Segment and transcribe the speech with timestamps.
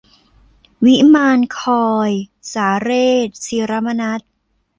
[0.85, 2.11] วิมานคอย-
[2.53, 2.91] สาเร
[3.25, 4.21] ส ศิระมนัส